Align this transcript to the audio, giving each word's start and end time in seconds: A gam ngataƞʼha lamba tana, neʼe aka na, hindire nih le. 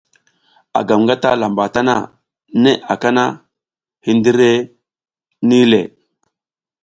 A 0.77 0.79
gam 0.87 1.01
ngataƞʼha 1.05 1.39
lamba 1.41 1.65
tana, 1.73 1.95
neʼe 2.63 2.71
aka 2.93 3.09
na, 3.15 3.23
hindire 4.05 4.49
nih 5.47 5.65
le. 5.71 5.81